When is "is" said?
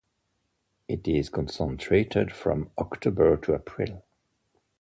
1.07-1.29